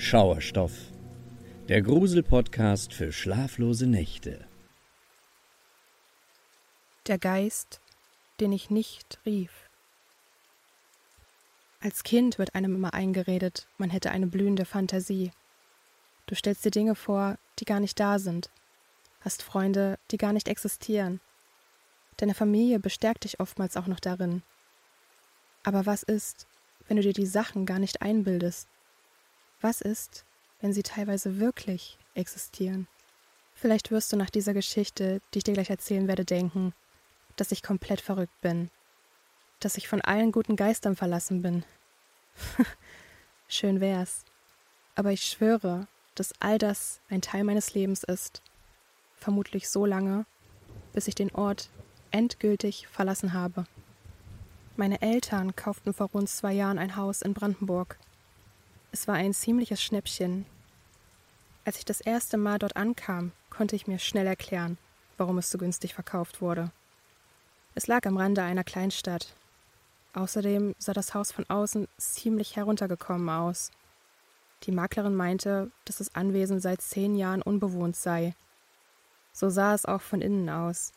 Schauerstoff, 0.00 0.72
der 1.68 1.82
Grusel-Podcast 1.82 2.94
für 2.94 3.10
schlaflose 3.10 3.88
Nächte. 3.88 4.46
Der 7.08 7.18
Geist, 7.18 7.80
den 8.38 8.52
ich 8.52 8.70
nicht 8.70 9.18
rief. 9.26 9.68
Als 11.80 12.04
Kind 12.04 12.38
wird 12.38 12.54
einem 12.54 12.76
immer 12.76 12.94
eingeredet, 12.94 13.66
man 13.76 13.90
hätte 13.90 14.12
eine 14.12 14.28
blühende 14.28 14.64
Fantasie. 14.64 15.32
Du 16.26 16.36
stellst 16.36 16.64
dir 16.64 16.70
Dinge 16.70 16.94
vor, 16.94 17.36
die 17.58 17.64
gar 17.64 17.80
nicht 17.80 17.98
da 17.98 18.20
sind, 18.20 18.50
hast 19.20 19.42
Freunde, 19.42 19.98
die 20.12 20.16
gar 20.16 20.32
nicht 20.32 20.46
existieren. 20.46 21.20
Deine 22.18 22.34
Familie 22.34 22.78
bestärkt 22.78 23.24
dich 23.24 23.40
oftmals 23.40 23.76
auch 23.76 23.88
noch 23.88 24.00
darin. 24.00 24.42
Aber 25.64 25.86
was 25.86 26.04
ist, 26.04 26.46
wenn 26.86 26.98
du 26.98 27.02
dir 27.02 27.12
die 27.12 27.26
Sachen 27.26 27.66
gar 27.66 27.80
nicht 27.80 28.00
einbildest? 28.00 28.68
Was 29.60 29.80
ist, 29.80 30.24
wenn 30.60 30.72
sie 30.72 30.82
teilweise 30.82 31.38
wirklich 31.40 31.98
existieren? 32.14 32.86
Vielleicht 33.54 33.90
wirst 33.90 34.12
du 34.12 34.16
nach 34.16 34.30
dieser 34.30 34.54
Geschichte, 34.54 35.20
die 35.34 35.38
ich 35.38 35.44
dir 35.44 35.54
gleich 35.54 35.70
erzählen 35.70 36.06
werde, 36.06 36.24
denken, 36.24 36.74
dass 37.34 37.50
ich 37.50 37.62
komplett 37.62 38.00
verrückt 38.00 38.40
bin, 38.40 38.70
dass 39.58 39.76
ich 39.76 39.88
von 39.88 40.00
allen 40.00 40.30
guten 40.30 40.54
Geistern 40.54 40.94
verlassen 40.94 41.42
bin. 41.42 41.64
Schön 43.48 43.80
wär's. 43.80 44.24
Aber 44.94 45.10
ich 45.10 45.24
schwöre, 45.24 45.88
dass 46.14 46.32
all 46.40 46.58
das 46.58 47.00
ein 47.08 47.20
Teil 47.20 47.42
meines 47.42 47.74
Lebens 47.74 48.04
ist. 48.04 48.42
Vermutlich 49.16 49.68
so 49.68 49.86
lange, 49.86 50.24
bis 50.92 51.08
ich 51.08 51.16
den 51.16 51.34
Ort 51.34 51.70
endgültig 52.12 52.86
verlassen 52.86 53.32
habe. 53.32 53.64
Meine 54.76 55.02
Eltern 55.02 55.56
kauften 55.56 55.92
vor 55.92 56.10
rund 56.10 56.28
zwei 56.28 56.52
Jahren 56.52 56.78
ein 56.78 56.94
Haus 56.94 57.22
in 57.22 57.34
Brandenburg. 57.34 57.98
Es 58.92 59.06
war 59.06 59.14
ein 59.14 59.34
ziemliches 59.34 59.82
Schnäppchen. 59.82 60.46
Als 61.64 61.78
ich 61.78 61.84
das 61.84 62.00
erste 62.00 62.36
Mal 62.36 62.58
dort 62.58 62.76
ankam, 62.76 63.32
konnte 63.50 63.76
ich 63.76 63.86
mir 63.86 63.98
schnell 63.98 64.26
erklären, 64.26 64.78
warum 65.16 65.38
es 65.38 65.50
so 65.50 65.58
günstig 65.58 65.94
verkauft 65.94 66.40
wurde. 66.40 66.70
Es 67.74 67.86
lag 67.86 68.06
am 68.06 68.16
Rande 68.16 68.42
einer 68.42 68.64
Kleinstadt. 68.64 69.34
Außerdem 70.14 70.74
sah 70.78 70.92
das 70.92 71.14
Haus 71.14 71.32
von 71.32 71.44
außen 71.48 71.86
ziemlich 71.98 72.56
heruntergekommen 72.56 73.28
aus. 73.28 73.70
Die 74.64 74.72
Maklerin 74.72 75.14
meinte, 75.14 75.70
dass 75.84 75.98
das 75.98 76.14
Anwesen 76.14 76.60
seit 76.60 76.80
zehn 76.80 77.14
Jahren 77.14 77.42
unbewohnt 77.42 77.94
sei. 77.94 78.34
So 79.32 79.50
sah 79.50 79.74
es 79.74 79.84
auch 79.84 80.00
von 80.00 80.20
innen 80.20 80.48
aus. 80.48 80.92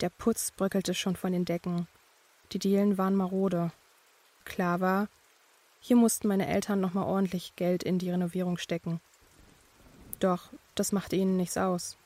Der 0.00 0.10
Putz 0.10 0.52
bröckelte 0.52 0.94
schon 0.94 1.16
von 1.16 1.32
den 1.32 1.44
Decken 1.44 1.88
die 2.52 2.58
Dielen 2.58 2.96
waren 2.96 3.14
marode. 3.14 3.70
Klar 4.44 4.80
war, 4.80 5.08
hier 5.80 5.96
mussten 5.96 6.28
meine 6.28 6.46
Eltern 6.46 6.80
nochmal 6.80 7.04
ordentlich 7.04 7.54
Geld 7.56 7.82
in 7.82 7.98
die 7.98 8.10
Renovierung 8.10 8.58
stecken. 8.58 9.00
Doch 10.20 10.50
das 10.74 10.92
machte 10.92 11.16
ihnen 11.16 11.36
nichts 11.36 11.56
aus. 11.56 11.96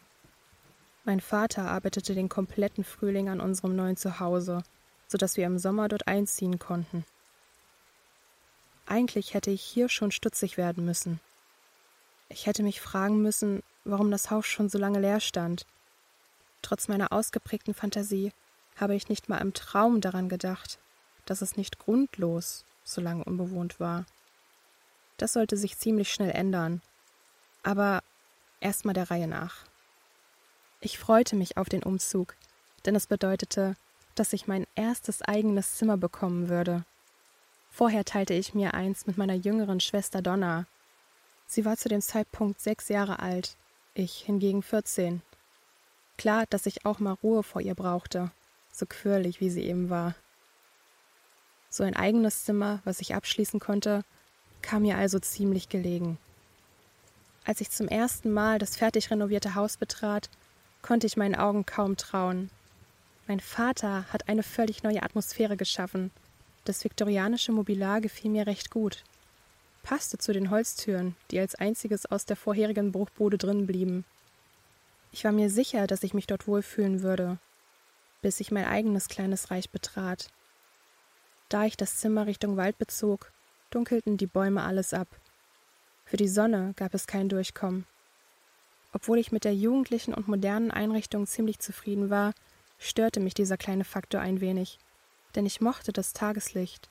Mein 1.05 1.21
Vater 1.21 1.65
arbeitete 1.65 2.15
den 2.15 2.29
kompletten 2.29 2.85
Frühling 2.85 3.29
an 3.29 3.41
unserem 3.41 3.75
neuen 3.75 3.97
Zuhause, 3.97 4.63
sodass 5.09 5.37
wir 5.37 5.47
im 5.47 5.59
Sommer 5.59 5.89
dort 5.89 6.07
einziehen 6.07 6.59
konnten. 6.59 7.05
Eigentlich 8.87 9.35
hätte 9.35 9.51
ich 9.51 9.63
hier 9.63 9.89
schon 9.89 10.13
stutzig 10.13 10.57
werden 10.57 10.85
müssen. 10.85 11.21
Ich 12.29 12.47
hätte 12.47 12.63
mich 12.63 12.81
fragen 12.81 13.21
müssen, 13.21 13.63
warum 13.85 14.11
das 14.11 14.31
Haus 14.31 14.47
schon 14.47 14.69
so 14.69 14.79
lange 14.79 15.01
leer 15.01 15.21
stand. 15.21 15.67
Trotz 16.63 16.89
meiner 16.89 17.13
ausgeprägten 17.13 17.75
Fantasie 17.75 18.33
habe 18.77 18.95
ich 18.95 19.09
nicht 19.09 19.29
mal 19.29 19.39
im 19.39 19.55
Traum 19.55 20.01
daran 20.01 20.29
gedacht, 20.29 20.79
dass 21.27 21.43
es 21.43 21.57
nicht 21.57 21.79
grundlos 21.79 22.65
so 22.85 23.01
lange 23.01 23.25
unbewohnt 23.25 23.81
war. 23.81 24.07
Das 25.17 25.33
sollte 25.33 25.57
sich 25.57 25.79
ziemlich 25.79 26.13
schnell 26.13 26.31
ändern. 26.31 26.83
Aber 27.63 28.03
erstmal 28.61 28.95
der 28.95 29.11
Reihe 29.11 29.29
nach. 29.29 29.65
Ich 30.81 30.99
freute 30.99 31.37
mich 31.37 31.57
auf 31.57 31.69
den 31.69 31.83
Umzug, 31.83 32.35
denn 32.85 32.97
es 32.97 33.07
bedeutete, 33.07 33.77
dass 34.15 34.33
ich 34.33 34.47
mein 34.47 34.67
erstes 34.75 35.23
eigenes 35.23 35.77
Zimmer 35.77 35.97
bekommen 35.97 36.49
würde. 36.49 36.85
Vorher 37.71 38.05
teilte 38.05 38.35
ich 38.35 38.55
mir 38.55 38.75
eins 38.75 39.07
mit 39.07 39.17
meiner 39.17 39.35
jüngeren 39.35 39.81
Schwester 39.81 40.21
Donna. 40.21 40.67
Sie 41.47 41.65
war 41.65 41.77
zu 41.77 41.89
dem 41.89 42.03
Zeitpunkt 42.03 42.61
sechs 42.61 42.89
Jahre 42.89 43.21
alt, 43.21 43.57
ich 43.95 44.19
hingegen 44.19 44.63
vierzehn. 44.63 45.23
Klar, 46.19 46.45
dass 46.51 46.67
ich 46.67 46.85
auch 46.85 46.99
mal 46.99 47.13
Ruhe 47.23 47.43
vor 47.43 47.63
ihr 47.63 47.75
brauchte 47.75 48.31
so 48.73 48.87
quirlig, 48.87 49.41
wie 49.41 49.51
sie 49.51 49.65
eben 49.65 49.91
war. 49.91 50.15
So 51.73 51.85
ein 51.85 51.97
eigenes 51.97 52.45
Zimmer, 52.45 52.83
was 52.85 53.01
ich 53.01 53.15
abschließen 53.15 53.59
konnte, 53.59 54.05
kam 54.61 54.83
mir 54.83 54.99
also 54.99 55.19
ziemlich 55.19 55.71
gelegen. 55.71 56.19
Als 57.47 57.63
ich 57.63 57.71
zum 57.71 57.89
ersten 57.89 58.31
Mal 58.31 58.59
das 58.59 58.77
fertig 58.77 59.11
renovierte 59.11 59.55
Haus 59.55 59.79
betrat, 59.79 60.29
konnte 60.83 61.07
ich 61.07 61.17
meinen 61.17 61.35
Augen 61.35 61.65
kaum 61.65 61.97
trauen. 61.97 62.51
Mein 63.27 63.41
Vater 63.41 64.05
hat 64.13 64.29
eine 64.29 64.43
völlig 64.43 64.83
neue 64.83 65.03
Atmosphäre 65.03 65.57
geschaffen. 65.57 66.11
Das 66.67 66.85
viktorianische 66.85 67.53
Mobiliar 67.53 68.03
gefiel 68.03 68.31
mir 68.31 68.47
recht 68.47 68.71
gut. 68.71 69.03
Passte 69.83 70.19
zu 70.19 70.35
den 70.35 70.51
Holztüren, 70.51 71.17
die 71.31 71.41
als 71.41 71.55
einziges 71.55 72.05
aus 72.05 72.27
der 72.27 72.37
vorherigen 72.37 72.93
Bruchbude 72.93 73.39
drin 73.39 73.67
blieben. 73.67 74.05
Ich 75.11 75.25
war 75.25 75.33
mir 75.33 75.49
sicher, 75.49 75.87
dass 75.87 76.03
ich 76.03 76.13
mich 76.13 76.27
dort 76.27 76.47
wohlfühlen 76.47 77.03
würde 77.03 77.39
bis 78.23 78.41
ich 78.41 78.53
mein 78.53 78.65
eigenes 78.65 79.09
kleines 79.09 79.51
Reich 79.51 79.69
betrat. 79.69 80.29
Da 81.53 81.67
ich 81.67 81.77
das 81.77 81.97
Zimmer 81.97 82.27
Richtung 82.27 82.57
Wald 82.57 82.79
bezog, 82.79 83.31
dunkelten 83.69 84.17
die 84.17 84.27
Bäume 84.27 84.63
alles 84.63 84.95
ab. 84.95 85.07
Für 86.07 86.17
die 86.17 86.27
Sonne 86.27 86.73
gab 86.77 86.95
es 86.95 87.07
kein 87.07 87.29
Durchkommen. 87.29 87.85
Obwohl 88.95 89.19
ich 89.19 89.33
mit 89.33 89.45
der 89.45 89.55
jugendlichen 89.55 90.15
und 90.15 90.29
modernen 90.29 90.71
Einrichtung 90.71 91.27
ziemlich 91.27 91.59
zufrieden 91.59 92.09
war, 92.09 92.33
störte 92.79 93.21
mich 93.21 93.35
dieser 93.35 93.59
kleine 93.59 93.85
Faktor 93.85 94.23
ein 94.23 94.41
wenig, 94.41 94.79
denn 95.35 95.45
ich 95.45 95.61
mochte 95.61 95.93
das 95.93 96.15
Tageslicht. 96.15 96.89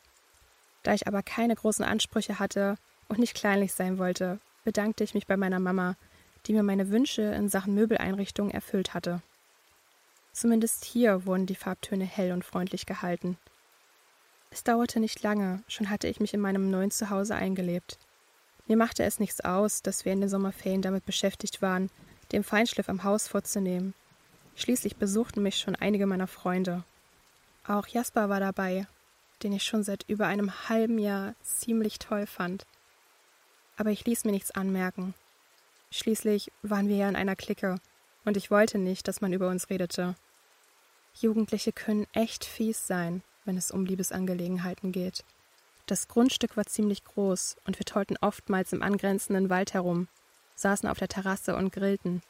Da 0.83 0.93
ich 0.93 1.07
aber 1.07 1.23
keine 1.23 1.55
großen 1.55 1.83
Ansprüche 1.83 2.37
hatte 2.37 2.75
und 3.07 3.17
nicht 3.17 3.33
kleinlich 3.33 3.73
sein 3.73 3.97
wollte, 3.97 4.37
bedankte 4.63 5.03
ich 5.03 5.15
mich 5.15 5.25
bei 5.25 5.37
meiner 5.37 5.59
Mama, 5.59 5.95
die 6.45 6.53
mir 6.53 6.61
meine 6.61 6.91
Wünsche 6.91 7.23
in 7.23 7.49
Sachen 7.49 7.73
Möbeleinrichtung 7.73 8.51
erfüllt 8.51 8.93
hatte. 8.93 9.23
Zumindest 10.33 10.85
hier 10.85 11.25
wurden 11.25 11.47
die 11.47 11.55
Farbtöne 11.55 12.05
hell 12.05 12.31
und 12.31 12.45
freundlich 12.45 12.85
gehalten. 12.85 13.39
Es 14.53 14.65
dauerte 14.65 14.99
nicht 14.99 15.23
lange, 15.23 15.63
schon 15.69 15.89
hatte 15.89 16.09
ich 16.09 16.19
mich 16.19 16.33
in 16.33 16.41
meinem 16.41 16.69
neuen 16.69 16.91
Zuhause 16.91 17.35
eingelebt. 17.35 17.97
Mir 18.67 18.75
machte 18.75 19.03
es 19.03 19.17
nichts 19.17 19.39
aus, 19.41 19.81
dass 19.81 20.03
wir 20.03 20.11
in 20.11 20.19
den 20.19 20.29
Sommerferien 20.29 20.81
damit 20.81 21.05
beschäftigt 21.05 21.61
waren, 21.61 21.89
den 22.33 22.43
Feinschliff 22.43 22.89
am 22.89 23.03
Haus 23.05 23.29
vorzunehmen. 23.29 23.93
Schließlich 24.55 24.97
besuchten 24.97 25.41
mich 25.41 25.57
schon 25.57 25.75
einige 25.77 26.05
meiner 26.05 26.27
Freunde. 26.27 26.83
Auch 27.65 27.87
Jasper 27.87 28.27
war 28.27 28.41
dabei, 28.41 28.87
den 29.41 29.53
ich 29.53 29.63
schon 29.63 29.83
seit 29.83 30.03
über 30.09 30.27
einem 30.27 30.67
halben 30.67 30.99
Jahr 30.99 31.33
ziemlich 31.41 31.97
toll 31.99 32.27
fand. 32.27 32.65
Aber 33.77 33.91
ich 33.91 34.05
ließ 34.05 34.25
mir 34.25 34.31
nichts 34.31 34.51
anmerken. 34.51 35.13
Schließlich 35.91 36.51
waren 36.61 36.89
wir 36.89 36.97
ja 36.97 37.09
in 37.09 37.15
einer 37.15 37.37
Clique 37.37 37.79
und 38.25 38.35
ich 38.35 38.51
wollte 38.51 38.77
nicht, 38.77 39.07
dass 39.07 39.21
man 39.21 39.31
über 39.31 39.47
uns 39.47 39.69
redete. 39.69 40.15
Jugendliche 41.13 41.71
können 41.71 42.05
echt 42.13 42.45
fies 42.45 42.85
sein, 42.85 43.23
wenn 43.45 43.57
es 43.57 43.71
um 43.71 43.85
Liebesangelegenheiten 43.85 44.91
geht. 44.91 45.23
Das 45.85 46.07
Grundstück 46.07 46.57
war 46.57 46.65
ziemlich 46.65 47.03
groß 47.03 47.57
und 47.65 47.79
wir 47.79 47.85
tollten 47.85 48.17
oftmals 48.21 48.71
im 48.73 48.81
angrenzenden 48.81 49.49
Wald 49.49 49.73
herum, 49.73 50.07
saßen 50.55 50.87
auf 50.87 50.99
der 50.99 51.09
Terrasse 51.09 51.55
und 51.55 51.73
grillten. 51.73 52.21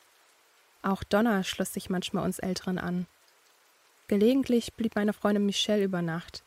Auch 0.81 1.03
Donna 1.03 1.43
schloss 1.43 1.73
sich 1.73 1.89
manchmal 1.89 2.25
uns 2.25 2.39
Älteren 2.39 2.79
an. 2.79 3.05
Gelegentlich 4.07 4.73
blieb 4.73 4.95
meine 4.95 5.13
Freundin 5.13 5.45
Michelle 5.45 5.83
über 5.83 6.01
Nacht. 6.01 6.43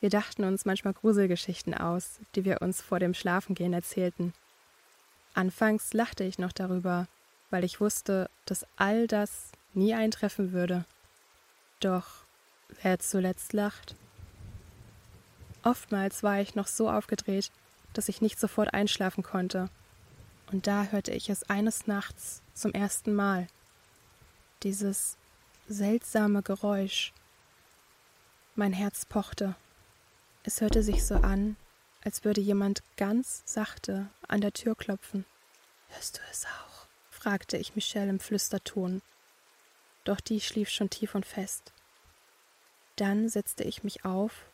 Wir 0.00 0.10
dachten 0.10 0.44
uns 0.44 0.64
manchmal 0.64 0.92
Gruselgeschichten 0.92 1.74
aus, 1.74 2.20
die 2.34 2.44
wir 2.44 2.60
uns 2.60 2.82
vor 2.82 2.98
dem 2.98 3.14
Schlafengehen 3.14 3.72
erzählten. 3.72 4.34
Anfangs 5.32 5.94
lachte 5.94 6.24
ich 6.24 6.38
noch 6.38 6.52
darüber, 6.52 7.08
weil 7.50 7.64
ich 7.64 7.80
wusste, 7.80 8.28
dass 8.44 8.66
all 8.76 9.06
das 9.06 9.50
nie 9.72 9.94
eintreffen 9.94 10.52
würde. 10.52 10.84
Doch 11.80 12.23
wer 12.82 12.98
zuletzt 12.98 13.52
lacht? 13.52 13.96
Oftmals 15.62 16.22
war 16.22 16.40
ich 16.40 16.54
noch 16.54 16.66
so 16.66 16.90
aufgedreht, 16.90 17.50
dass 17.94 18.08
ich 18.08 18.20
nicht 18.20 18.38
sofort 18.38 18.74
einschlafen 18.74 19.22
konnte. 19.22 19.70
Und 20.52 20.66
da 20.66 20.84
hörte 20.84 21.12
ich 21.12 21.30
es 21.30 21.48
eines 21.48 21.86
Nachts 21.86 22.42
zum 22.52 22.72
ersten 22.72 23.14
Mal. 23.14 23.46
Dieses 24.62 25.16
seltsame 25.68 26.42
Geräusch. 26.42 27.12
Mein 28.54 28.72
Herz 28.72 29.06
pochte. 29.06 29.54
Es 30.42 30.60
hörte 30.60 30.82
sich 30.82 31.04
so 31.04 31.16
an, 31.16 31.56
als 32.04 32.24
würde 32.24 32.40
jemand 32.42 32.82
ganz 32.96 33.42
sachte 33.46 34.08
an 34.28 34.42
der 34.42 34.52
Tür 34.52 34.74
klopfen. 34.74 35.24
Hörst 35.88 36.18
du 36.18 36.20
es 36.30 36.44
auch? 36.44 36.86
fragte 37.10 37.56
ich 37.56 37.74
Michelle 37.74 38.10
im 38.10 38.20
Flüsterton. 38.20 39.00
Doch 40.04 40.20
die 40.20 40.42
schlief 40.42 40.68
schon 40.68 40.90
tief 40.90 41.14
und 41.14 41.24
fest. 41.24 41.72
Dann 42.96 43.28
setzte 43.28 43.64
ich 43.64 43.82
mich 43.82 44.04
auf 44.04 44.46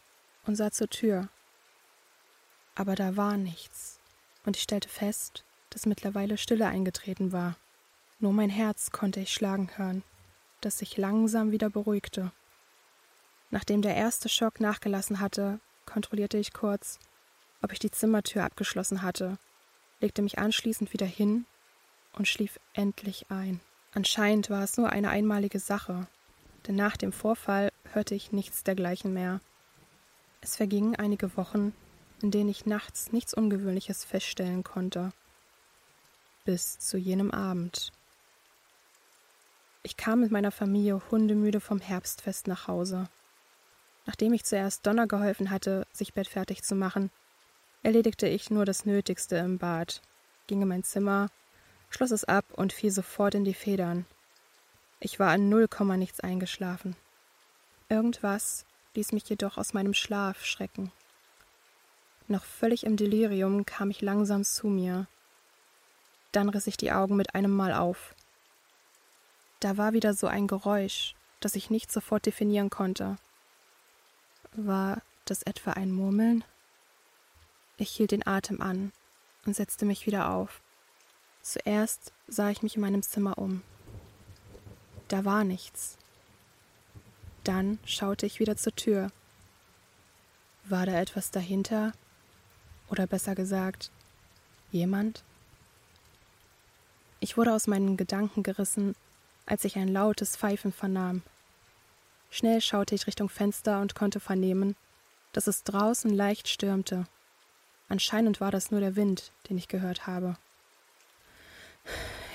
und 0.46 0.56
sah 0.56 0.70
zur 0.70 0.88
Tür. 0.88 1.28
Aber 2.74 2.94
da 2.94 3.16
war 3.16 3.36
nichts. 3.36 3.98
und 4.46 4.56
ich 4.56 4.62
stellte 4.62 4.88
fest, 4.88 5.44
dass 5.68 5.84
mittlerweile 5.84 6.38
Stille 6.38 6.66
eingetreten 6.66 7.30
war. 7.30 7.56
Nur 8.20 8.32
mein 8.32 8.48
Herz 8.48 8.90
konnte 8.90 9.20
ich 9.20 9.32
schlagen 9.32 9.70
hören, 9.76 10.02
das 10.62 10.78
sich 10.78 10.96
langsam 10.96 11.52
wieder 11.52 11.68
beruhigte. 11.68 12.32
Nachdem 13.50 13.82
der 13.82 13.96
erste 13.96 14.28
Schock 14.28 14.60
nachgelassen 14.60 15.20
hatte, 15.20 15.60
kontrollierte 15.84 16.38
ich 16.38 16.52
kurz, 16.52 16.98
ob 17.62 17.72
ich 17.72 17.78
die 17.78 17.90
Zimmertür 17.90 18.44
abgeschlossen 18.44 19.02
hatte, 19.02 19.38
legte 20.00 20.22
mich 20.22 20.38
anschließend 20.38 20.92
wieder 20.92 21.06
hin 21.06 21.46
und 22.14 22.28
schlief 22.28 22.58
endlich 22.72 23.26
ein. 23.30 23.60
Anscheinend 23.92 24.50
war 24.50 24.62
es 24.62 24.76
nur 24.76 24.90
eine 24.90 25.10
einmalige 25.10 25.58
Sache, 25.58 26.06
denn 26.66 26.76
nach 26.76 26.96
dem 26.96 27.12
Vorfall 27.12 27.69
hörte 27.92 28.14
ich 28.14 28.32
nichts 28.32 28.64
dergleichen 28.64 29.12
mehr. 29.12 29.40
Es 30.40 30.56
vergingen 30.56 30.96
einige 30.96 31.36
Wochen, 31.36 31.72
in 32.22 32.30
denen 32.30 32.48
ich 32.48 32.66
nachts 32.66 33.12
nichts 33.12 33.34
Ungewöhnliches 33.34 34.04
feststellen 34.04 34.64
konnte. 34.64 35.12
Bis 36.44 36.78
zu 36.78 36.96
jenem 36.96 37.30
Abend. 37.30 37.92
Ich 39.82 39.96
kam 39.96 40.20
mit 40.20 40.30
meiner 40.30 40.50
Familie 40.50 41.00
hundemüde 41.10 41.60
vom 41.60 41.80
Herbstfest 41.80 42.46
nach 42.48 42.68
Hause. 42.68 43.08
Nachdem 44.06 44.32
ich 44.32 44.44
zuerst 44.44 44.86
Donner 44.86 45.06
geholfen 45.06 45.50
hatte, 45.50 45.86
sich 45.92 46.14
bettfertig 46.14 46.62
zu 46.62 46.74
machen, 46.74 47.10
erledigte 47.82 48.26
ich 48.26 48.50
nur 48.50 48.64
das 48.64 48.84
Nötigste 48.84 49.36
im 49.36 49.58
Bad, 49.58 50.02
ging 50.46 50.60
in 50.62 50.68
mein 50.68 50.84
Zimmer, 50.84 51.28
schloss 51.88 52.10
es 52.10 52.24
ab 52.24 52.44
und 52.52 52.72
fiel 52.72 52.90
sofort 52.90 53.34
in 53.34 53.44
die 53.44 53.54
Federn. 53.54 54.04
Ich 55.00 55.18
war 55.18 55.30
an 55.30 55.48
null 55.48 55.66
Komma 55.68 55.96
nichts 55.96 56.20
eingeschlafen. 56.20 56.96
Irgendwas 57.90 58.64
ließ 58.94 59.10
mich 59.10 59.28
jedoch 59.28 59.58
aus 59.58 59.74
meinem 59.74 59.94
Schlaf 59.94 60.44
schrecken. 60.44 60.92
Noch 62.28 62.44
völlig 62.44 62.84
im 62.84 62.96
Delirium 62.96 63.66
kam 63.66 63.90
ich 63.90 64.00
langsam 64.00 64.44
zu 64.44 64.68
mir. 64.68 65.08
Dann 66.30 66.48
riss 66.48 66.68
ich 66.68 66.76
die 66.76 66.92
Augen 66.92 67.16
mit 67.16 67.34
einem 67.34 67.50
Mal 67.50 67.72
auf. 67.74 68.14
Da 69.58 69.76
war 69.76 69.92
wieder 69.92 70.14
so 70.14 70.28
ein 70.28 70.46
Geräusch, 70.46 71.16
das 71.40 71.56
ich 71.56 71.68
nicht 71.68 71.90
sofort 71.90 72.26
definieren 72.26 72.70
konnte. 72.70 73.16
War 74.52 75.02
das 75.24 75.42
etwa 75.42 75.72
ein 75.72 75.90
Murmeln? 75.90 76.44
Ich 77.76 77.90
hielt 77.90 78.12
den 78.12 78.24
Atem 78.24 78.60
an 78.60 78.92
und 79.46 79.56
setzte 79.56 79.84
mich 79.84 80.06
wieder 80.06 80.30
auf. 80.30 80.60
Zuerst 81.42 82.12
sah 82.28 82.50
ich 82.50 82.62
mich 82.62 82.76
in 82.76 82.82
meinem 82.82 83.02
Zimmer 83.02 83.36
um. 83.36 83.62
Da 85.08 85.24
war 85.24 85.42
nichts. 85.42 85.98
Dann 87.44 87.78
schaute 87.84 88.26
ich 88.26 88.40
wieder 88.40 88.56
zur 88.56 88.74
Tür. 88.74 89.10
War 90.64 90.86
da 90.86 91.00
etwas 91.00 91.30
dahinter? 91.30 91.92
Oder 92.88 93.06
besser 93.06 93.34
gesagt, 93.34 93.90
jemand? 94.72 95.22
Ich 97.20 97.36
wurde 97.36 97.52
aus 97.52 97.66
meinen 97.66 97.96
Gedanken 97.96 98.42
gerissen, 98.42 98.94
als 99.46 99.64
ich 99.64 99.76
ein 99.76 99.88
lautes 99.88 100.36
Pfeifen 100.36 100.72
vernahm. 100.72 101.22
Schnell 102.30 102.60
schaute 102.60 102.94
ich 102.94 103.06
Richtung 103.06 103.28
Fenster 103.28 103.80
und 103.80 103.94
konnte 103.94 104.20
vernehmen, 104.20 104.76
dass 105.32 105.46
es 105.46 105.64
draußen 105.64 106.10
leicht 106.10 106.48
stürmte. 106.48 107.06
Anscheinend 107.88 108.40
war 108.40 108.50
das 108.50 108.70
nur 108.70 108.80
der 108.80 108.96
Wind, 108.96 109.32
den 109.48 109.58
ich 109.58 109.68
gehört 109.68 110.06
habe. 110.06 110.36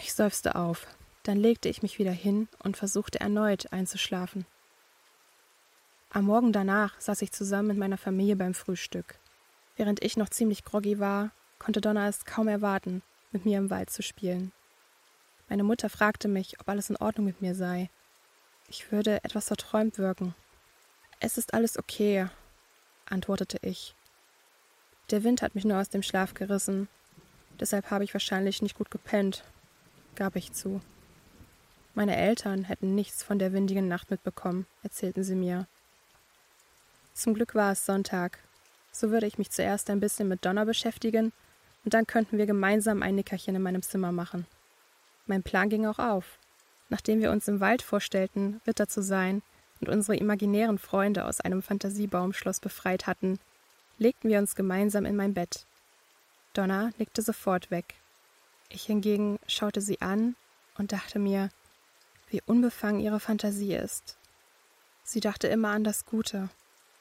Ich 0.01 0.13
seufzte 0.13 0.55
auf, 0.55 0.87
dann 1.23 1.37
legte 1.37 1.69
ich 1.69 1.81
mich 1.81 1.97
wieder 1.97 2.11
hin 2.11 2.47
und 2.59 2.77
versuchte 2.77 3.19
erneut 3.19 3.71
einzuschlafen. 3.71 4.45
Am 6.15 6.27
Morgen 6.27 6.53
danach 6.53 6.97
saß 7.01 7.23
ich 7.23 7.33
zusammen 7.33 7.67
mit 7.67 7.77
meiner 7.77 7.97
Familie 7.97 8.37
beim 8.37 8.53
Frühstück. 8.53 9.19
Während 9.75 10.01
ich 10.01 10.15
noch 10.15 10.29
ziemlich 10.29 10.63
groggy 10.63 10.97
war, 10.97 11.31
konnte 11.59 11.81
Donna 11.81 12.07
es 12.07 12.23
kaum 12.23 12.47
erwarten, 12.47 13.01
mit 13.33 13.43
mir 13.43 13.57
im 13.57 13.69
Wald 13.69 13.89
zu 13.89 14.01
spielen. 14.01 14.53
Meine 15.49 15.65
Mutter 15.65 15.89
fragte 15.89 16.29
mich, 16.29 16.57
ob 16.61 16.69
alles 16.69 16.89
in 16.89 16.95
Ordnung 16.95 17.25
mit 17.25 17.41
mir 17.41 17.53
sei. 17.53 17.89
Ich 18.69 18.93
würde 18.93 19.21
etwas 19.25 19.47
verträumt 19.47 19.97
wirken. 19.97 20.33
Es 21.19 21.37
ist 21.37 21.53
alles 21.53 21.77
okay, 21.77 22.29
antwortete 23.09 23.57
ich. 23.61 23.93
Der 25.11 25.25
Wind 25.25 25.41
hat 25.41 25.53
mich 25.53 25.65
nur 25.65 25.81
aus 25.81 25.89
dem 25.89 26.01
Schlaf 26.01 26.33
gerissen. 26.33 26.87
Deshalb 27.59 27.91
habe 27.91 28.05
ich 28.05 28.13
wahrscheinlich 28.13 28.61
nicht 28.61 28.77
gut 28.77 28.89
gepennt, 28.89 29.43
gab 30.15 30.37
ich 30.37 30.53
zu. 30.53 30.79
Meine 31.93 32.15
Eltern 32.15 32.63
hätten 32.63 32.95
nichts 32.95 33.21
von 33.21 33.37
der 33.37 33.51
windigen 33.51 33.89
Nacht 33.89 34.11
mitbekommen, 34.11 34.65
erzählten 34.81 35.25
sie 35.25 35.35
mir. 35.35 35.67
Zum 37.15 37.33
Glück 37.33 37.55
war 37.55 37.71
es 37.71 37.85
Sonntag. 37.85 38.39
So 38.91 39.09
würde 39.09 39.25
ich 39.25 39.37
mich 39.37 39.49
zuerst 39.49 39.89
ein 39.89 40.01
bisschen 40.01 40.27
mit 40.27 40.43
Donner 40.43 40.65
beschäftigen 40.65 41.31
und 41.85 41.93
dann 41.93 42.05
könnten 42.05 42.37
wir 42.37 42.45
gemeinsam 42.45 43.01
ein 43.01 43.15
Nickerchen 43.15 43.55
in 43.55 43.61
meinem 43.61 43.81
Zimmer 43.81 44.11
machen. 44.11 44.45
Mein 45.25 45.41
Plan 45.41 45.69
ging 45.69 45.85
auch 45.85 45.97
auf. 45.97 46.37
Nachdem 46.89 47.21
wir 47.21 47.31
uns 47.31 47.47
im 47.47 47.61
Wald 47.61 47.81
vorstellten, 47.81 48.59
Ritter 48.67 48.89
zu 48.89 49.01
sein 49.01 49.41
und 49.79 49.87
unsere 49.87 50.17
imaginären 50.17 50.77
Freunde 50.77 51.23
aus 51.23 51.39
einem 51.39 51.61
Fantasiebaumschloss 51.61 52.59
befreit 52.59 53.07
hatten, 53.07 53.39
legten 53.97 54.29
wir 54.29 54.37
uns 54.39 54.53
gemeinsam 54.53 55.05
in 55.05 55.15
mein 55.15 55.33
Bett. 55.33 55.65
Donna 56.53 56.91
nickte 56.97 57.21
sofort 57.21 57.71
weg. 57.71 57.95
Ich 58.67 58.83
hingegen 58.83 59.39
schaute 59.47 59.79
sie 59.79 60.01
an 60.01 60.35
und 60.77 60.91
dachte 60.91 61.17
mir, 61.19 61.49
wie 62.29 62.41
unbefangen 62.45 62.99
ihre 62.99 63.21
Fantasie 63.21 63.73
ist. 63.73 64.17
Sie 65.05 65.21
dachte 65.21 65.47
immer 65.47 65.69
an 65.69 65.85
das 65.85 66.05
Gute, 66.05 66.49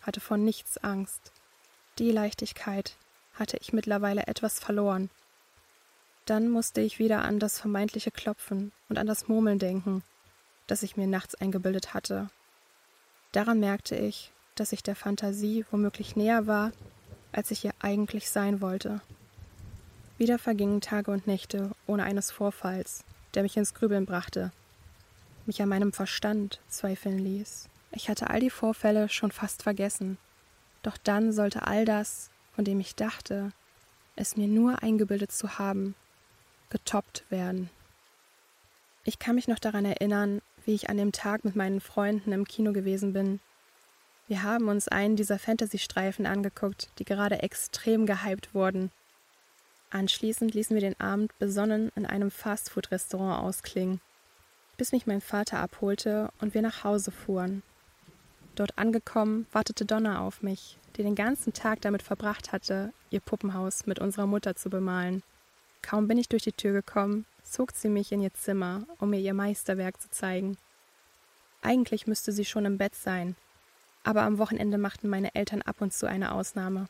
hatte 0.04 0.20
vor 0.20 0.36
nichts 0.36 0.78
Angst. 0.78 1.32
Die 1.98 2.10
Leichtigkeit 2.10 2.96
hatte 3.34 3.56
ich 3.58 3.72
mittlerweile 3.72 4.26
etwas 4.26 4.58
verloren. 4.58 5.10
Dann 6.26 6.48
musste 6.48 6.80
ich 6.80 6.98
wieder 6.98 7.22
an 7.22 7.38
das 7.38 7.58
vermeintliche 7.58 8.10
Klopfen 8.10 8.72
und 8.88 8.98
an 8.98 9.06
das 9.06 9.28
Murmeln 9.28 9.58
denken, 9.58 10.02
das 10.66 10.82
ich 10.82 10.96
mir 10.96 11.06
nachts 11.06 11.34
eingebildet 11.34 11.92
hatte. 11.94 12.30
Daran 13.32 13.60
merkte 13.60 13.96
ich, 13.96 14.32
dass 14.54 14.72
ich 14.72 14.82
der 14.82 14.96
Fantasie 14.96 15.64
womöglich 15.70 16.16
näher 16.16 16.46
war, 16.46 16.72
als 17.32 17.50
ich 17.50 17.64
ihr 17.64 17.74
eigentlich 17.80 18.30
sein 18.30 18.60
wollte. 18.60 19.00
Wieder 20.16 20.38
vergingen 20.38 20.80
Tage 20.80 21.10
und 21.10 21.26
Nächte 21.26 21.72
ohne 21.86 22.04
eines 22.04 22.30
Vorfalls, 22.30 23.04
der 23.34 23.42
mich 23.42 23.56
ins 23.56 23.74
Grübeln 23.74 24.06
brachte, 24.06 24.52
mich 25.44 25.60
an 25.60 25.68
meinem 25.68 25.92
Verstand 25.92 26.60
zweifeln 26.68 27.18
ließ. 27.18 27.68
Ich 27.96 28.08
hatte 28.08 28.28
all 28.28 28.40
die 28.40 28.50
Vorfälle 28.50 29.08
schon 29.08 29.30
fast 29.30 29.62
vergessen. 29.62 30.18
Doch 30.82 30.98
dann 30.98 31.32
sollte 31.32 31.66
all 31.66 31.84
das, 31.84 32.30
von 32.54 32.64
dem 32.64 32.80
ich 32.80 32.96
dachte, 32.96 33.52
es 34.16 34.36
mir 34.36 34.48
nur 34.48 34.82
eingebildet 34.82 35.32
zu 35.32 35.58
haben, 35.58 35.94
getoppt 36.70 37.24
werden. 37.30 37.70
Ich 39.04 39.18
kann 39.18 39.36
mich 39.36 39.48
noch 39.48 39.58
daran 39.58 39.84
erinnern, 39.84 40.40
wie 40.64 40.74
ich 40.74 40.88
an 40.88 40.96
dem 40.96 41.12
Tag 41.12 41.44
mit 41.44 41.56
meinen 41.56 41.80
Freunden 41.80 42.32
im 42.32 42.46
Kino 42.46 42.72
gewesen 42.72 43.12
bin. 43.12 43.40
Wir 44.26 44.42
haben 44.42 44.68
uns 44.68 44.88
einen 44.88 45.16
dieser 45.16 45.38
Fantasy-Streifen 45.38 46.26
angeguckt, 46.26 46.88
die 46.98 47.04
gerade 47.04 47.42
extrem 47.42 48.06
gehypt 48.06 48.54
wurden. 48.54 48.90
Anschließend 49.90 50.54
ließen 50.54 50.74
wir 50.74 50.80
den 50.80 50.98
Abend 50.98 51.38
besonnen 51.38 51.92
in 51.94 52.06
einem 52.06 52.30
Fastfood-Restaurant 52.30 53.44
ausklingen, 53.44 54.00
bis 54.76 54.90
mich 54.90 55.06
mein 55.06 55.20
Vater 55.20 55.60
abholte 55.60 56.32
und 56.40 56.54
wir 56.54 56.62
nach 56.62 56.82
Hause 56.82 57.12
fuhren. 57.12 57.62
Dort 58.54 58.78
angekommen, 58.78 59.46
wartete 59.52 59.84
Donna 59.84 60.20
auf 60.20 60.42
mich, 60.42 60.78
die 60.96 61.02
den 61.02 61.16
ganzen 61.16 61.52
Tag 61.52 61.80
damit 61.80 62.02
verbracht 62.02 62.52
hatte, 62.52 62.92
ihr 63.10 63.20
Puppenhaus 63.20 63.86
mit 63.86 63.98
unserer 63.98 64.26
Mutter 64.26 64.54
zu 64.54 64.70
bemalen. 64.70 65.22
Kaum 65.82 66.06
bin 66.06 66.18
ich 66.18 66.28
durch 66.28 66.44
die 66.44 66.52
Tür 66.52 66.72
gekommen, 66.72 67.26
zog 67.42 67.72
sie 67.72 67.88
mich 67.88 68.12
in 68.12 68.20
ihr 68.20 68.32
Zimmer, 68.32 68.86
um 68.98 69.10
mir 69.10 69.20
ihr 69.20 69.34
Meisterwerk 69.34 70.00
zu 70.00 70.08
zeigen. 70.10 70.56
Eigentlich 71.62 72.06
müsste 72.06 72.30
sie 72.30 72.44
schon 72.44 72.64
im 72.64 72.78
Bett 72.78 72.94
sein, 72.94 73.34
aber 74.04 74.22
am 74.22 74.38
Wochenende 74.38 74.78
machten 74.78 75.08
meine 75.08 75.34
Eltern 75.34 75.62
ab 75.62 75.80
und 75.80 75.92
zu 75.92 76.06
eine 76.06 76.32
Ausnahme. 76.32 76.88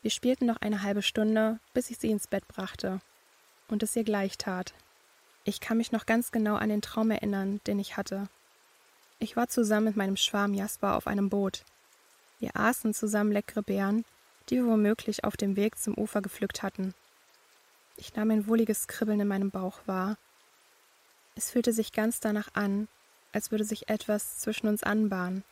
Wir 0.00 0.10
spielten 0.10 0.46
noch 0.46 0.60
eine 0.60 0.82
halbe 0.82 1.02
Stunde, 1.02 1.58
bis 1.74 1.90
ich 1.90 1.98
sie 1.98 2.10
ins 2.10 2.28
Bett 2.28 2.46
brachte 2.48 3.00
und 3.68 3.82
es 3.82 3.94
ihr 3.94 4.04
gleich 4.04 4.38
tat. 4.38 4.72
Ich 5.44 5.60
kann 5.60 5.76
mich 5.76 5.92
noch 5.92 6.06
ganz 6.06 6.32
genau 6.32 6.54
an 6.54 6.68
den 6.68 6.82
Traum 6.82 7.10
erinnern, 7.10 7.60
den 7.66 7.78
ich 7.78 7.96
hatte. 7.96 8.28
Ich 9.20 9.36
war 9.36 9.48
zusammen 9.48 9.86
mit 9.86 9.96
meinem 9.96 10.16
Schwarm 10.16 10.54
Jasper 10.54 10.96
auf 10.96 11.08
einem 11.08 11.28
Boot. 11.28 11.64
Wir 12.38 12.54
aßen 12.54 12.94
zusammen 12.94 13.32
leckere 13.32 13.62
Beeren, 13.62 14.04
die 14.48 14.56
wir 14.56 14.66
womöglich 14.66 15.24
auf 15.24 15.36
dem 15.36 15.56
Weg 15.56 15.76
zum 15.76 15.98
Ufer 15.98 16.22
gepflückt 16.22 16.62
hatten. 16.62 16.94
Ich 17.96 18.14
nahm 18.14 18.30
ein 18.30 18.46
wohliges 18.46 18.86
Kribbeln 18.86 19.18
in 19.18 19.26
meinem 19.26 19.50
Bauch 19.50 19.80
wahr. 19.86 20.16
Es 21.34 21.50
fühlte 21.50 21.72
sich 21.72 21.92
ganz 21.92 22.20
danach 22.20 22.48
an, 22.54 22.86
als 23.32 23.50
würde 23.50 23.64
sich 23.64 23.88
etwas 23.88 24.38
zwischen 24.38 24.68
uns 24.68 24.84
anbahnen. 24.84 25.42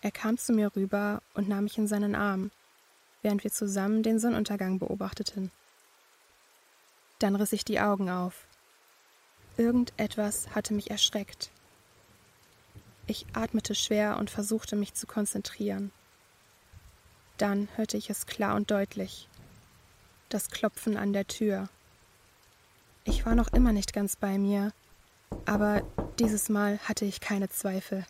Er 0.00 0.10
kam 0.10 0.36
zu 0.36 0.52
mir 0.52 0.74
rüber 0.74 1.22
und 1.34 1.48
nahm 1.48 1.64
mich 1.64 1.78
in 1.78 1.86
seinen 1.86 2.16
Arm, 2.16 2.50
während 3.22 3.44
wir 3.44 3.52
zusammen 3.52 4.02
den 4.02 4.18
Sonnenuntergang 4.18 4.80
beobachteten. 4.80 5.52
Dann 7.20 7.36
riss 7.36 7.52
ich 7.52 7.64
die 7.64 7.80
Augen 7.80 8.10
auf. 8.10 8.46
Irgendetwas 9.56 10.54
hatte 10.54 10.74
mich 10.74 10.90
erschreckt. 10.90 11.50
Ich 13.10 13.24
atmete 13.32 13.74
schwer 13.74 14.18
und 14.18 14.28
versuchte 14.28 14.76
mich 14.76 14.92
zu 14.92 15.06
konzentrieren. 15.06 15.92
Dann 17.38 17.68
hörte 17.74 17.96
ich 17.96 18.10
es 18.10 18.26
klar 18.26 18.54
und 18.54 18.70
deutlich. 18.70 19.30
Das 20.28 20.50
Klopfen 20.50 20.98
an 20.98 21.14
der 21.14 21.26
Tür. 21.26 21.70
Ich 23.04 23.24
war 23.24 23.34
noch 23.34 23.50
immer 23.54 23.72
nicht 23.72 23.94
ganz 23.94 24.16
bei 24.16 24.36
mir, 24.36 24.74
aber 25.46 25.82
dieses 26.18 26.50
Mal 26.50 26.78
hatte 26.80 27.06
ich 27.06 27.20
keine 27.22 27.48
Zweifel. 27.48 28.04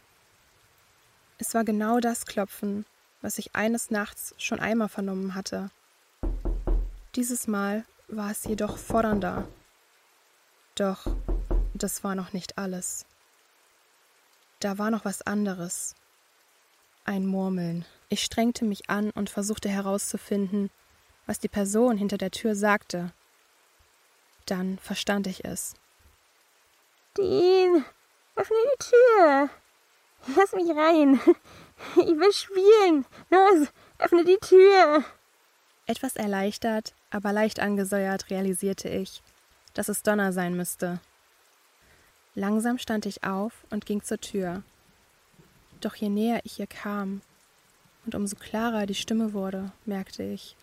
Es 1.39 1.55
war 1.55 1.63
genau 1.63 2.01
das 2.01 2.27
Klopfen, 2.27 2.85
was 3.23 3.39
ich 3.39 3.55
eines 3.55 3.93
Nachts 3.93 4.35
schon 4.37 4.59
einmal 4.59 4.89
vernommen 4.89 5.37
hatte. 5.37 5.71
Dieses 7.15 7.47
Mal 7.47 7.85
war 8.09 8.33
es 8.33 8.43
jedoch 8.43 8.79
fordernder. 8.79 9.47
Doch 10.75 11.07
das 11.73 12.03
war 12.03 12.17
noch 12.17 12.33
nicht 12.33 12.59
alles. 12.59 13.07
Da 14.61 14.79
war 14.79 14.91
noch 14.91 15.05
was 15.05 15.23
anderes. 15.23 15.95
Ein 17.05 17.27
Murmeln. 17.27 17.85
Ich 18.09 18.25
strengte 18.25 18.65
mich 18.65 18.91
an 18.91 19.11
und 19.11 19.31
versuchte 19.31 19.69
herauszufinden, 19.69 20.71
was 21.27 21.39
die 21.39 21.49
Person 21.49 21.97
hinter 21.97 22.19
der 22.19 22.31
Tür 22.31 22.55
sagte. 22.55 23.13
Dann 24.47 24.79
verstand 24.79 25.27
ich 25.27 25.45
es. 25.45 25.75
Dean, 27.17 27.85
öffne 28.35 28.57
die 28.57 28.85
Tür. 28.85 29.51
Lass 30.37 30.53
mich 30.53 30.71
rein. 30.71 31.21
Ich 31.95 32.19
will 32.19 32.33
spielen. 32.33 33.07
Los, 33.31 33.69
öffne 33.99 34.25
die 34.25 34.39
Tür. 34.39 35.05
Etwas 35.87 36.17
erleichtert, 36.17 36.93
aber 37.11 37.33
leicht 37.33 37.61
angesäuert 37.61 38.31
realisierte 38.31 38.89
ich, 38.89 39.23
dass 39.75 39.89
es 39.89 40.03
Donner 40.03 40.33
sein 40.33 40.57
müsste. 40.57 41.01
Langsam 42.39 42.79
stand 42.79 43.05
ich 43.05 43.25
auf 43.25 43.67
und 43.69 43.85
ging 43.85 44.01
zur 44.05 44.21
Tür. 44.21 44.63
Doch 45.81 45.97
je 45.97 46.09
näher 46.09 46.39
ich 46.45 46.61
ihr 46.61 46.69
kam 46.69 47.21
und 48.07 48.15
umso 48.15 48.37
klarer 48.37 48.87
die 48.87 48.95
Stimme 48.95 49.33
wurde, 49.33 49.73
merkte 49.87 50.23
ich, 50.23 50.55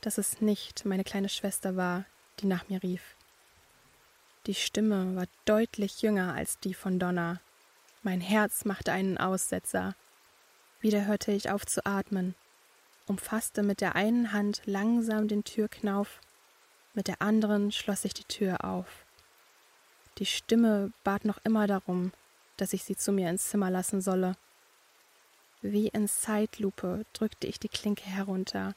dass 0.00 0.18
es 0.18 0.40
nicht 0.40 0.84
meine 0.86 1.04
kleine 1.04 1.28
Schwester 1.28 1.76
war, 1.76 2.04
die 2.40 2.46
nach 2.46 2.68
mir 2.68 2.82
rief. 2.82 3.14
Die 4.46 4.56
Stimme 4.56 5.14
war 5.14 5.26
deutlich 5.44 6.02
jünger 6.02 6.34
als 6.34 6.58
die 6.58 6.74
von 6.74 6.98
Donna. 6.98 7.40
Mein 8.02 8.20
Herz 8.20 8.64
machte 8.64 8.90
einen 8.90 9.18
Aussetzer. 9.18 9.94
Wieder 10.80 11.06
hörte 11.06 11.30
ich 11.30 11.48
auf 11.48 11.64
zu 11.64 11.86
atmen, 11.86 12.34
umfasste 13.06 13.62
mit 13.62 13.80
der 13.80 13.94
einen 13.94 14.32
Hand 14.32 14.62
langsam 14.64 15.28
den 15.28 15.44
Türknauf, 15.44 16.18
mit 16.92 17.06
der 17.06 17.22
anderen 17.22 17.70
schloss 17.70 18.04
ich 18.04 18.14
die 18.14 18.24
Tür 18.24 18.64
auf. 18.64 19.04
Die 20.18 20.26
Stimme 20.26 20.92
bat 21.04 21.24
noch 21.24 21.38
immer 21.44 21.66
darum, 21.66 22.12
dass 22.56 22.72
ich 22.72 22.82
sie 22.82 22.96
zu 22.96 23.12
mir 23.12 23.30
ins 23.30 23.48
Zimmer 23.48 23.70
lassen 23.70 24.00
solle. 24.00 24.36
Wie 25.62 25.88
in 25.88 26.08
Zeitlupe 26.08 27.04
drückte 27.12 27.46
ich 27.46 27.60
die 27.60 27.68
Klinke 27.68 28.04
herunter 28.04 28.74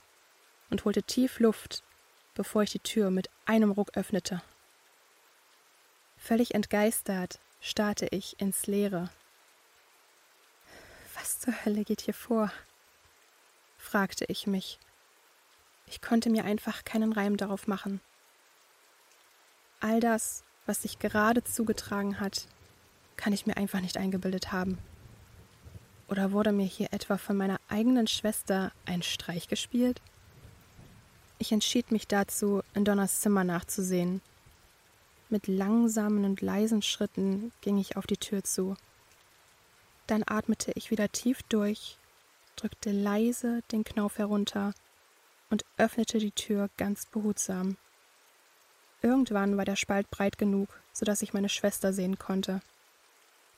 und 0.70 0.86
holte 0.86 1.02
tief 1.02 1.40
Luft, 1.40 1.84
bevor 2.36 2.64
ich 2.64 2.72
die 2.72 2.80
Tür 2.80 3.10
mit 3.10 3.30
einem 3.46 3.72
Ruck 3.72 3.98
öffnete. 3.98 4.42
Völlig 6.18 6.54
entgeistert 6.54 7.40
starrte 7.60 8.08
ich 8.12 8.40
ins 8.40 8.68
Leere. 8.68 9.10
Was 11.16 11.40
zur 11.40 11.54
Hölle 11.66 11.84
geht 11.84 12.02
hier 12.02 12.14
vor? 12.14 12.52
fragte 13.78 14.26
ich 14.28 14.46
mich. 14.46 14.80
Ich 15.88 16.02
konnte 16.02 16.30
mir 16.30 16.46
einfach 16.46 16.86
keinen 16.86 17.14
Reim 17.14 17.38
darauf 17.38 17.68
machen. 17.68 18.00
All 19.80 20.00
das, 20.00 20.44
was 20.66 20.82
sich 20.82 21.00
gerade 21.00 21.44
zugetragen 21.44 22.20
hat, 22.20 22.48
kann 23.18 23.34
ich 23.34 23.46
mir 23.46 23.58
einfach 23.58 23.82
nicht 23.82 23.98
eingebildet 23.98 24.52
haben. 24.52 24.78
Oder 26.08 26.32
wurde 26.32 26.52
mir 26.52 26.66
hier 26.66 26.90
etwa 26.92 27.18
von 27.18 27.38
meiner 27.38 27.60
eigenen 27.70 28.08
Schwester 28.08 28.72
ein 28.86 29.02
Streich 29.02 29.48
gespielt? 29.48 30.02
Ich 31.40 31.52
entschied 31.52 31.92
mich 31.92 32.08
dazu, 32.08 32.62
in 32.74 32.86
Donners 32.86 33.22
Zimmer 33.22 33.44
nachzusehen 33.44 34.22
mit 35.32 35.48
langsamen 35.48 36.26
und 36.26 36.42
leisen 36.42 36.82
Schritten 36.82 37.52
ging 37.62 37.78
ich 37.78 37.98
auf 37.98 38.06
die 38.06 38.18
Tür 38.18 38.44
zu. 38.44 38.76
Dann 40.08 40.24
atmete 40.26 40.74
ich 40.76 40.92
wieder 40.92 41.10
tief 41.10 41.42
durch, 41.44 41.98
drückte 42.58 42.92
leise 42.92 43.62
den 43.72 43.84
Knauf 43.84 44.18
herunter 44.18 44.74
und 45.50 45.64
öffnete 45.78 46.20
die 46.20 46.32
Tür 46.32 46.70
ganz 46.78 47.06
behutsam. 47.06 47.78
Irgendwann 49.02 49.58
war 49.58 49.66
der 49.66 49.76
Spalt 49.76 50.10
breit 50.12 50.38
genug, 50.38 50.70
so 50.94 51.06
dass 51.06 51.22
ich 51.22 51.34
meine 51.34 51.50
Schwester 51.50 51.94
sehen 51.94 52.20
konnte. 52.20 52.62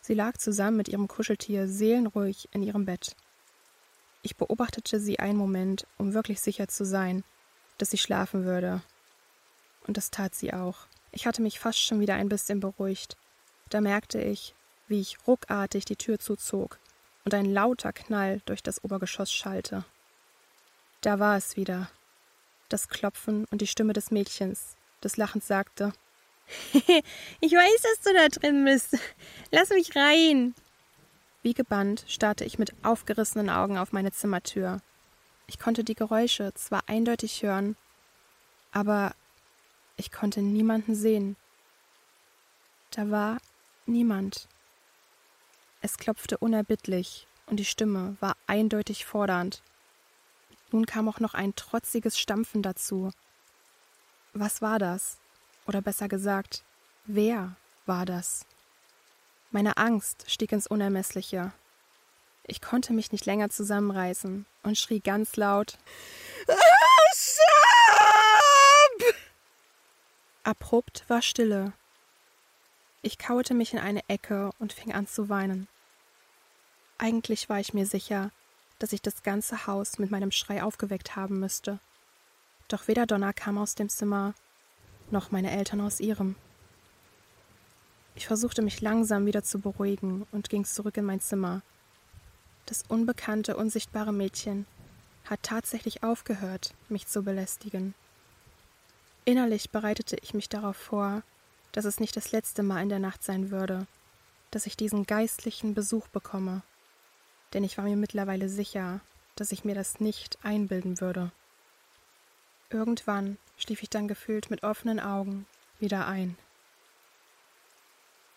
Sie 0.02 0.14
lag 0.14 0.38
zusammen 0.38 0.78
mit 0.78 0.88
ihrem 0.88 1.08
Kuscheltier 1.08 1.68
seelenruhig 1.68 2.50
in 2.52 2.64
ihrem 2.64 2.86
Bett. 2.86 3.16
Ich 4.22 4.38
beobachtete 4.38 5.00
sie 5.00 5.20
einen 5.20 5.38
Moment, 5.38 5.86
um 5.98 6.14
wirklich 6.14 6.40
sicher 6.42 6.68
zu 6.68 6.86
sein, 6.86 7.24
dass 7.78 7.92
sie 7.92 7.98
schlafen 7.98 8.46
würde. 8.46 8.82
Und 9.86 9.98
das 9.98 10.12
tat 10.12 10.34
sie 10.34 10.54
auch. 10.54 10.88
Ich 11.12 11.28
hatte 11.28 11.42
mich 11.42 11.60
fast 11.60 11.80
schon 11.80 12.00
wieder 12.00 12.16
ein 12.16 12.30
bisschen 12.30 12.60
beruhigt. 12.60 13.18
Da 13.70 13.82
merkte 13.82 14.22
ich, 14.22 14.56
wie 14.88 15.02
ich 15.02 15.18
ruckartig 15.28 15.86
die 15.86 15.96
Tür 15.96 16.20
zuzog 16.20 16.80
und 17.26 17.34
ein 17.34 17.46
lauter 17.46 17.94
Knall 17.94 18.42
durch 18.46 18.64
das 18.64 18.84
Obergeschoss 18.84 19.32
schallte. 19.32 19.84
Da 21.02 21.20
war 21.20 21.38
es 21.38 21.58
wieder. 21.58 21.90
Das 22.70 22.88
Klopfen 22.88 23.46
und 23.52 23.62
die 23.62 23.68
Stimme 23.68 23.94
des 23.94 24.12
Mädchens, 24.12 24.76
das 25.04 25.18
lachend 25.18 25.44
sagte 25.44 25.94
Ich 27.40 27.52
weiß, 27.52 27.82
dass 27.82 28.02
du 28.04 28.14
da 28.14 28.28
drin 28.28 28.66
bist. 28.66 28.98
Lass 29.52 29.70
mich 29.70 29.96
rein. 29.96 30.56
Wie 31.42 31.54
gebannt 31.54 32.06
starrte 32.08 32.46
ich 32.46 32.60
mit 32.60 32.74
aufgerissenen 32.84 33.50
Augen 33.50 33.78
auf 33.78 33.92
meine 33.92 34.12
Zimmertür. 34.12 34.82
Ich 35.48 35.60
konnte 35.60 35.84
die 35.84 35.96
Geräusche 35.96 36.54
zwar 36.54 36.88
eindeutig 36.88 37.44
hören, 37.44 37.76
aber 38.72 39.14
ich 39.98 40.12
konnte 40.12 40.42
niemanden 40.42 40.96
sehen. 40.96 41.36
Da 42.92 43.10
war 43.10 43.40
niemand. 43.86 44.48
Es 45.82 45.98
klopfte 45.98 46.38
unerbittlich 46.38 47.28
und 47.48 47.58
die 47.58 47.66
Stimme 47.66 48.16
war 48.22 48.38
eindeutig 48.48 49.06
fordernd. 49.06 49.62
Nun 50.72 50.86
kam 50.86 51.10
auch 51.10 51.20
noch 51.20 51.34
ein 51.34 51.56
trotziges 51.56 52.18
Stampfen 52.18 52.62
dazu. 52.62 53.12
Was 54.34 54.62
war 54.62 54.80
das? 54.80 55.18
Oder 55.68 55.82
besser 55.82 56.08
gesagt, 56.08 56.64
wer 57.06 57.56
war 57.86 58.06
das? 58.06 58.46
Meine 59.52 59.78
Angst 59.78 60.26
stieg 60.28 60.52
ins 60.52 60.68
Unermessliche. 60.68 61.52
Ich 62.46 62.62
konnte 62.62 62.94
mich 62.94 63.12
nicht 63.12 63.26
länger 63.26 63.50
zusammenreißen 63.50 64.46
und 64.64 64.78
schrie 64.78 65.00
ganz 65.00 65.36
laut 65.38 65.78
Abrupt 70.44 71.06
war 71.08 71.22
Stille. 71.22 71.72
Ich 73.02 73.18
kauerte 73.18 73.54
mich 73.54 73.72
in 73.74 73.80
eine 73.80 74.02
Ecke 74.10 74.52
und 74.60 74.74
fing 74.74 74.94
an 74.94 75.08
zu 75.08 75.30
weinen. 75.30 75.70
Eigentlich 76.98 77.48
war 77.48 77.62
ich 77.62 77.74
mir 77.74 77.86
sicher, 77.86 78.32
dass 78.78 78.92
ich 78.92 79.02
das 79.02 79.24
ganze 79.24 79.68
Haus 79.68 80.00
mit 80.00 80.12
meinem 80.12 80.32
Schrei 80.32 80.62
aufgeweckt 80.62 81.16
haben 81.16 81.40
müsste. 81.40 81.80
Doch 82.68 82.88
weder 82.88 83.06
Donna 83.06 83.34
kam 83.34 83.58
aus 83.58 83.76
dem 83.76 83.90
Zimmer, 83.90 84.34
noch 85.12 85.32
meine 85.32 85.52
Eltern 85.52 85.82
aus 85.82 86.00
ihrem. 86.00 86.36
Ich 88.16 88.28
versuchte 88.28 88.62
mich 88.62 88.82
langsam 88.82 89.26
wieder 89.26 89.44
zu 89.44 89.60
beruhigen 89.60 90.26
und 90.32 90.50
ging 90.50 90.66
zurück 90.66 90.98
in 90.98 91.06
mein 91.06 91.20
Zimmer. 91.22 91.62
Das 92.66 92.84
unbekannte, 92.88 93.58
unsichtbare 93.58 94.14
Mädchen 94.14 94.66
hat 95.26 95.42
tatsächlich 95.44 96.04
aufgehört, 96.04 96.74
mich 96.90 97.08
zu 97.08 97.24
belästigen. 97.24 97.94
Innerlich 99.26 99.70
bereitete 99.72 100.18
ich 100.22 100.34
mich 100.34 100.50
darauf 100.50 100.78
vor, 100.78 101.24
dass 101.72 101.86
es 101.86 102.00
nicht 102.00 102.16
das 102.16 102.32
letzte 102.32 102.62
Mal 102.62 102.84
in 102.84 102.90
der 102.90 103.00
Nacht 103.00 103.24
sein 103.24 103.50
würde, 103.50 103.88
dass 104.52 104.68
ich 104.68 104.78
diesen 104.78 105.06
geistlichen 105.06 105.74
Besuch 105.74 106.08
bekomme, 106.10 106.62
denn 107.54 107.64
ich 107.64 107.78
war 107.78 107.86
mir 107.86 107.96
mittlerweile 107.96 108.50
sicher, 108.50 109.00
dass 109.36 109.52
ich 109.52 109.64
mir 109.64 109.76
das 109.76 110.00
nicht 110.00 110.38
einbilden 110.44 111.02
würde. 111.02 111.32
Irgendwann 112.74 113.38
schlief 113.56 113.84
ich 113.84 113.90
dann 113.92 114.08
gefühlt 114.08 114.50
mit 114.50 114.64
offenen 114.64 115.00
Augen 115.00 115.46
wieder 115.80 116.08
ein. 116.08 116.36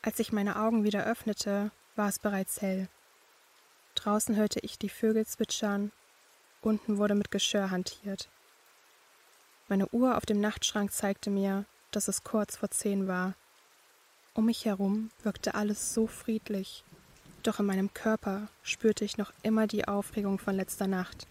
Als 0.03 0.19
ich 0.19 0.31
meine 0.31 0.57
Augen 0.57 0.85
wieder 0.85 1.07
öffnete, 1.07 1.71
war 1.97 2.11
es 2.11 2.19
bereits 2.19 2.61
hell. 2.61 2.89
Draußen 3.95 4.37
hörte 4.37 4.61
ich 4.61 4.79
die 4.79 4.91
Vögel 4.91 5.27
zwitschern, 5.27 5.91
unten 6.61 6.99
wurde 6.99 7.15
mit 7.15 7.31
Geschirr 7.31 7.71
hantiert. 7.71 8.29
Meine 9.69 9.89
Uhr 9.89 10.19
auf 10.19 10.27
dem 10.27 10.39
Nachtschrank 10.39 10.93
zeigte 10.93 11.31
mir, 11.31 11.65
dass 11.91 12.07
es 12.07 12.23
kurz 12.23 12.57
vor 12.57 12.71
zehn 12.71 13.09
war. 13.09 13.35
Um 14.35 14.45
mich 14.45 14.67
herum 14.67 15.11
wirkte 15.23 15.55
alles 15.55 15.95
so 15.95 16.07
friedlich, 16.07 16.85
doch 17.43 17.59
in 17.59 17.65
meinem 17.65 17.95
Körper 17.95 18.49
spürte 18.63 19.07
ich 19.07 19.17
noch 19.17 19.33
immer 19.43 19.67
die 19.67 19.89
Aufregung 19.89 20.39
von 20.39 20.55
letzter 20.55 20.87
Nacht. 20.87 21.27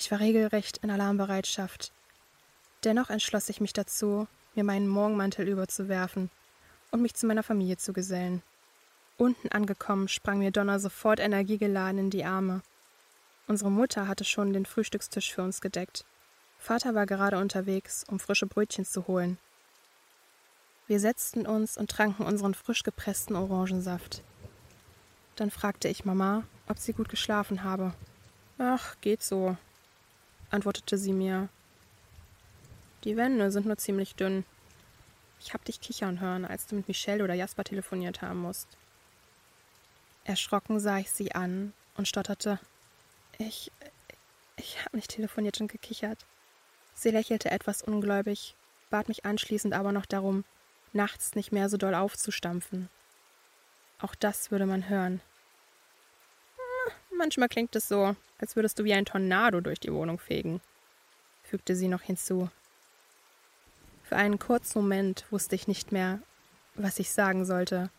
Ich 0.00 0.10
war 0.10 0.20
regelrecht 0.20 0.78
in 0.78 0.90
Alarmbereitschaft. 0.90 1.92
Dennoch 2.84 3.10
entschloss 3.10 3.50
ich 3.50 3.60
mich 3.60 3.74
dazu, 3.74 4.26
mir 4.54 4.64
meinen 4.64 4.88
Morgenmantel 4.88 5.46
überzuwerfen 5.46 6.30
und 6.90 7.02
mich 7.02 7.12
zu 7.12 7.26
meiner 7.26 7.42
Familie 7.42 7.76
zu 7.76 7.92
gesellen. 7.92 8.42
Unten 9.18 9.50
angekommen 9.50 10.08
sprang 10.08 10.38
mir 10.38 10.52
Donner 10.52 10.80
sofort 10.80 11.20
energiegeladen 11.20 11.98
in 11.98 12.08
die 12.08 12.24
Arme. 12.24 12.62
Unsere 13.46 13.70
Mutter 13.70 14.08
hatte 14.08 14.24
schon 14.24 14.54
den 14.54 14.64
Frühstückstisch 14.64 15.34
für 15.34 15.42
uns 15.42 15.60
gedeckt 15.60 16.06
Vater 16.58 16.94
war 16.94 17.04
gerade 17.04 17.36
unterwegs, 17.36 18.02
um 18.08 18.18
frische 18.18 18.46
Brötchen 18.46 18.86
zu 18.86 19.06
holen. 19.06 19.36
Wir 20.86 20.98
setzten 20.98 21.46
uns 21.46 21.76
und 21.76 21.90
tranken 21.90 22.24
unseren 22.24 22.54
frisch 22.54 22.84
gepressten 22.84 23.36
Orangensaft. 23.36 24.22
Dann 25.36 25.50
fragte 25.50 25.88
ich 25.88 26.06
Mama, 26.06 26.44
ob 26.68 26.78
sie 26.78 26.94
gut 26.94 27.10
geschlafen 27.10 27.64
habe. 27.64 27.92
Ach, 28.58 28.96
geht 29.02 29.22
so, 29.22 29.58
antwortete 30.50 30.98
sie 30.98 31.12
mir. 31.12 31.48
Die 33.04 33.16
Wände 33.16 33.50
sind 33.50 33.66
nur 33.66 33.78
ziemlich 33.78 34.14
dünn. 34.14 34.44
Ich 35.40 35.54
hab 35.54 35.64
dich 35.64 35.80
kichern 35.80 36.20
hören, 36.20 36.44
als 36.44 36.66
du 36.66 36.76
mit 36.76 36.88
Michelle 36.88 37.24
oder 37.24 37.34
Jasper 37.34 37.64
telefoniert 37.64 38.20
haben 38.20 38.40
musst. 38.40 38.68
Erschrocken 40.24 40.80
sah 40.80 40.98
ich 40.98 41.10
sie 41.10 41.34
an 41.34 41.72
und 41.96 42.08
stotterte. 42.08 42.58
Ich. 43.38 43.72
Ich 44.56 44.84
hab 44.84 44.92
nicht 44.92 45.10
telefoniert 45.10 45.58
und 45.62 45.72
gekichert. 45.72 46.26
Sie 46.92 47.10
lächelte 47.10 47.50
etwas 47.50 47.80
ungläubig, 47.80 48.54
bat 48.90 49.08
mich 49.08 49.24
anschließend 49.24 49.72
aber 49.72 49.90
noch 49.90 50.04
darum, 50.04 50.44
nachts 50.92 51.34
nicht 51.34 51.50
mehr 51.50 51.70
so 51.70 51.78
doll 51.78 51.94
aufzustampfen. 51.94 52.90
Auch 54.00 54.14
das 54.14 54.50
würde 54.50 54.66
man 54.66 54.90
hören. 54.90 55.22
Manchmal 57.20 57.50
klingt 57.50 57.76
es 57.76 57.86
so, 57.86 58.16
als 58.38 58.56
würdest 58.56 58.78
du 58.78 58.84
wie 58.84 58.94
ein 58.94 59.04
Tornado 59.04 59.60
durch 59.60 59.78
die 59.78 59.92
Wohnung 59.92 60.18
fegen, 60.18 60.62
fügte 61.42 61.76
sie 61.76 61.86
noch 61.86 62.00
hinzu. 62.00 62.48
Für 64.02 64.16
einen 64.16 64.38
kurzen 64.38 64.80
Moment 64.80 65.26
wusste 65.30 65.54
ich 65.54 65.68
nicht 65.68 65.92
mehr, 65.92 66.20
was 66.76 66.98
ich 66.98 67.10
sagen 67.10 67.44
sollte. 67.44 67.90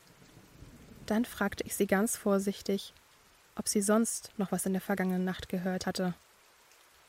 Dann 1.06 1.26
fragte 1.26 1.64
ich 1.64 1.76
sie 1.76 1.86
ganz 1.86 2.18
vorsichtig, 2.18 2.96
ob 3.56 3.68
sie 3.68 3.84
sonst 3.84 4.32
noch 4.38 4.52
was 4.52 4.66
in 4.66 4.74
der 4.74 4.82
vergangenen 4.82 5.24
Nacht 5.24 5.50
gehört 5.50 5.86
hatte. 5.86 6.16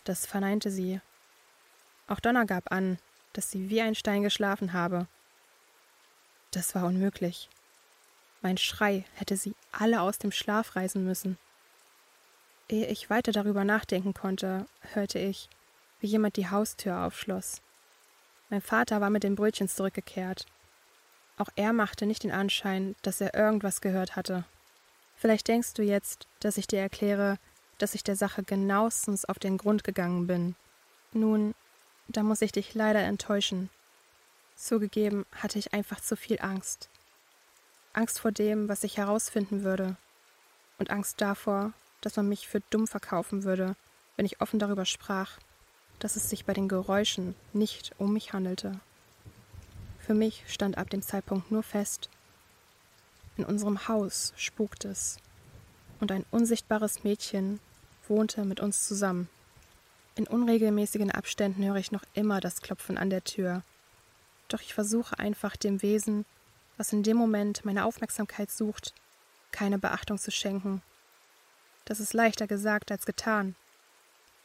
Das 0.04 0.26
verneinte 0.26 0.70
sie 0.70 1.00
auch 2.08 2.20
Donna 2.20 2.44
gab 2.44 2.70
an, 2.70 2.98
dass 3.32 3.50
sie 3.50 3.70
wie 3.70 3.80
ein 3.80 3.94
Stein 3.94 4.22
geschlafen 4.22 4.74
habe. 4.74 5.06
Das 6.50 6.74
war 6.74 6.84
unmöglich. 6.84 7.48
Mein 8.42 8.58
Schrei 8.58 9.06
hätte 9.14 9.38
sie 9.38 9.54
alle 9.72 10.02
aus 10.02 10.18
dem 10.18 10.30
Schlaf 10.30 10.76
reißen 10.76 11.02
müssen. 11.02 11.38
Ehe 12.72 12.86
ich 12.86 13.10
weiter 13.10 13.32
darüber 13.32 13.64
nachdenken 13.64 14.14
konnte, 14.14 14.64
hörte 14.94 15.18
ich, 15.18 15.50
wie 16.00 16.06
jemand 16.06 16.36
die 16.36 16.48
Haustür 16.48 17.04
aufschloss. 17.04 17.60
Mein 18.48 18.62
Vater 18.62 19.02
war 19.02 19.10
mit 19.10 19.24
den 19.24 19.34
Brötchen 19.34 19.68
zurückgekehrt. 19.68 20.46
Auch 21.36 21.50
er 21.54 21.74
machte 21.74 22.06
nicht 22.06 22.22
den 22.22 22.32
Anschein, 22.32 22.96
dass 23.02 23.20
er 23.20 23.34
irgendwas 23.34 23.82
gehört 23.82 24.16
hatte. 24.16 24.44
Vielleicht 25.16 25.48
denkst 25.48 25.74
du 25.74 25.82
jetzt, 25.82 26.26
dass 26.40 26.56
ich 26.56 26.66
dir 26.66 26.80
erkläre, 26.80 27.38
dass 27.76 27.94
ich 27.94 28.04
der 28.04 28.16
Sache 28.16 28.42
genauestens 28.42 29.26
auf 29.26 29.38
den 29.38 29.58
Grund 29.58 29.84
gegangen 29.84 30.26
bin. 30.26 30.54
Nun, 31.12 31.54
da 32.08 32.22
muss 32.22 32.40
ich 32.40 32.52
dich 32.52 32.72
leider 32.72 33.00
enttäuschen. 33.00 33.68
Zugegeben 34.56 35.26
hatte 35.36 35.58
ich 35.58 35.74
einfach 35.74 36.00
zu 36.00 36.16
viel 36.16 36.40
Angst. 36.40 36.88
Angst 37.92 38.18
vor 38.18 38.32
dem, 38.32 38.70
was 38.70 38.82
ich 38.82 38.96
herausfinden 38.96 39.62
würde. 39.62 39.96
Und 40.78 40.90
Angst 40.90 41.20
davor, 41.20 41.74
dass 42.02 42.16
man 42.16 42.28
mich 42.28 42.46
für 42.46 42.60
dumm 42.68 42.86
verkaufen 42.86 43.44
würde, 43.44 43.74
wenn 44.16 44.26
ich 44.26 44.42
offen 44.42 44.58
darüber 44.58 44.84
sprach, 44.84 45.38
dass 45.98 46.16
es 46.16 46.28
sich 46.28 46.44
bei 46.44 46.52
den 46.52 46.68
Geräuschen 46.68 47.34
nicht 47.54 47.92
um 47.98 48.12
mich 48.12 48.34
handelte. 48.34 48.78
Für 49.98 50.14
mich 50.14 50.44
stand 50.48 50.76
ab 50.76 50.90
dem 50.90 51.00
Zeitpunkt 51.00 51.50
nur 51.50 51.62
fest, 51.62 52.10
in 53.36 53.44
unserem 53.44 53.88
Haus 53.88 54.34
spukt 54.36 54.84
es, 54.84 55.16
und 56.00 56.12
ein 56.12 56.26
unsichtbares 56.30 57.04
Mädchen 57.04 57.60
wohnte 58.08 58.44
mit 58.44 58.60
uns 58.60 58.86
zusammen. 58.86 59.28
In 60.14 60.26
unregelmäßigen 60.26 61.10
Abständen 61.10 61.64
höre 61.64 61.76
ich 61.76 61.92
noch 61.92 62.04
immer 62.12 62.40
das 62.40 62.60
Klopfen 62.60 62.98
an 62.98 63.08
der 63.08 63.24
Tür. 63.24 63.62
Doch 64.48 64.60
ich 64.60 64.74
versuche 64.74 65.18
einfach 65.18 65.56
dem 65.56 65.80
Wesen, 65.80 66.26
was 66.76 66.92
in 66.92 67.02
dem 67.02 67.16
Moment 67.16 67.64
meine 67.64 67.86
Aufmerksamkeit 67.86 68.50
sucht, 68.50 68.92
keine 69.52 69.78
Beachtung 69.78 70.18
zu 70.18 70.30
schenken. 70.30 70.82
Das 71.84 72.00
ist 72.00 72.14
leichter 72.14 72.46
gesagt 72.46 72.90
als 72.90 73.06
getan. 73.06 73.56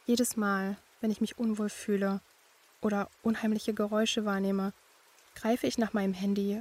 Jedes 0.06 0.36
Mal, 0.36 0.76
wenn 1.00 1.10
ich 1.10 1.20
mich 1.20 1.38
unwohl 1.38 1.68
fühle 1.68 2.20
oder 2.80 3.08
unheimliche 3.22 3.74
Geräusche 3.74 4.24
wahrnehme, 4.24 4.72
greife 5.34 5.66
ich 5.66 5.78
nach 5.78 5.92
meinem 5.92 6.14
Handy, 6.14 6.60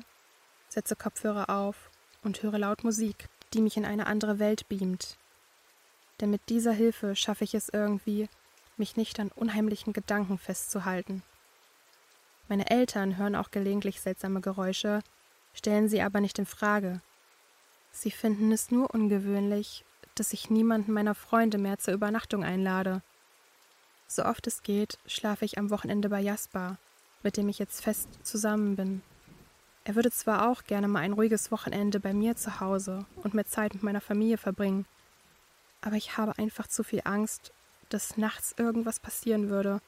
setze 0.69 0.95
Kopfhörer 0.95 1.49
auf 1.49 1.89
und 2.23 2.43
höre 2.43 2.59
laut 2.59 2.83
Musik, 2.83 3.29
die 3.53 3.61
mich 3.61 3.77
in 3.77 3.85
eine 3.85 4.07
andere 4.07 4.39
Welt 4.39 4.67
beamt. 4.67 5.17
Denn 6.19 6.29
mit 6.29 6.41
dieser 6.49 6.73
Hilfe 6.73 7.15
schaffe 7.15 7.43
ich 7.43 7.53
es 7.53 7.69
irgendwie, 7.69 8.29
mich 8.75 8.97
nicht 8.97 9.19
an 9.19 9.31
unheimlichen 9.31 9.93
Gedanken 9.93 10.37
festzuhalten. 10.37 11.23
Meine 12.47 12.69
Eltern 12.69 13.17
hören 13.17 13.35
auch 13.35 13.51
gelegentlich 13.51 13.99
seltsame 14.01 14.41
Geräusche, 14.41 15.01
stellen 15.53 15.89
sie 15.89 16.01
aber 16.01 16.21
nicht 16.21 16.39
in 16.39 16.45
Frage. 16.45 17.01
Sie 17.91 18.11
finden 18.11 18.51
es 18.51 18.71
nur 18.71 18.93
ungewöhnlich, 18.93 19.83
dass 20.19 20.34
ich 20.34 20.49
niemanden 20.49 20.93
meiner 20.93 21.15
Freunde 21.15 21.58
mehr 21.58 21.77
zur 21.80 21.93
Übernachtung 21.93 22.43
einlade. 22.43 23.01
So 24.08 24.23
oft 24.23 24.47
es 24.47 24.63
geht, 24.63 24.97
schlafe 25.06 25.45
ich 25.45 25.58
am 25.58 25.69
Wochenende 25.69 26.10
bei 26.10 26.21
Jasper, 26.21 26.77
mit 27.23 27.38
dem 27.38 27.49
ich 27.49 27.60
jetzt 27.60 27.82
fest 27.82 28.08
zusammen 28.23 28.75
bin. 28.75 29.01
Er 29.84 29.95
würde 29.95 30.12
zwar 30.12 30.49
auch 30.49 30.63
gerne 30.63 30.88
mal 30.88 30.99
ein 30.99 31.13
ruhiges 31.13 31.51
Wochenende 31.51 31.99
bei 31.99 32.13
mir 32.13 32.36
zu 32.36 32.60
Hause 32.60 33.06
und 33.23 33.34
mehr 33.34 33.45
Zeit 33.45 33.73
mit 33.73 33.84
meiner 33.84 34.01
Familie 34.01 34.38
verbringen, 34.38 34.86
aber 35.82 35.95
ich 35.95 36.17
habe 36.17 36.38
einfach 36.38 36.67
zu 36.67 36.84
viel 36.84 37.01
Angst, 37.06 37.53
dass 37.89 38.17
nachts 38.17 38.53
irgendwas 38.58 38.99
passieren 38.99 39.49
würde, 39.49 39.82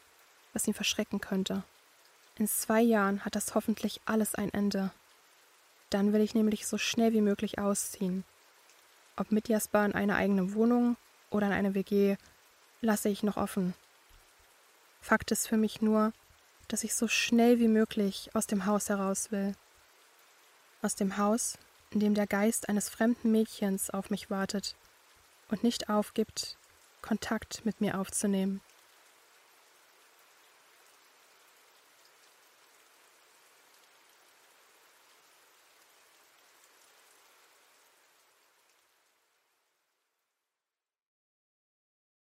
was 0.53 0.67
ihn 0.67 0.73
verschrecken 0.73 1.19
könnte. 1.19 1.63
In 2.37 2.47
zwei 2.47 2.81
Jahren 2.81 3.25
hat 3.25 3.35
das 3.35 3.55
hoffentlich 3.55 3.99
alles 4.05 4.35
ein 4.35 4.53
Ende. 4.53 4.91
Dann 5.89 6.13
will 6.13 6.21
ich 6.21 6.35
nämlich 6.35 6.67
so 6.67 6.77
schnell 6.77 7.11
wie 7.11 7.21
möglich 7.21 7.59
ausziehen. 7.59 8.23
Ob 9.19 9.33
mit 9.33 9.49
Jasper 9.49 9.85
in 9.85 9.93
eine 9.93 10.15
eigene 10.15 10.53
Wohnung 10.53 10.95
oder 11.29 11.47
in 11.47 11.53
eine 11.53 11.75
WG, 11.75 12.15
lasse 12.79 13.09
ich 13.09 13.21
noch 13.21 13.35
offen. 13.35 13.73
Fakt 15.01 15.31
ist 15.31 15.45
für 15.45 15.57
mich 15.57 15.81
nur, 15.81 16.13
dass 16.69 16.85
ich 16.85 16.95
so 16.95 17.09
schnell 17.09 17.59
wie 17.59 17.67
möglich 17.67 18.29
aus 18.33 18.47
dem 18.47 18.65
Haus 18.65 18.87
heraus 18.87 19.29
will. 19.29 19.55
Aus 20.81 20.95
dem 20.95 21.17
Haus, 21.17 21.57
in 21.91 21.99
dem 21.99 22.13
der 22.13 22.27
Geist 22.27 22.69
eines 22.69 22.87
fremden 22.87 23.33
Mädchens 23.33 23.89
auf 23.89 24.09
mich 24.09 24.29
wartet 24.29 24.77
und 25.49 25.63
nicht 25.63 25.89
aufgibt, 25.89 26.57
Kontakt 27.01 27.65
mit 27.65 27.81
mir 27.81 27.99
aufzunehmen. 27.99 28.61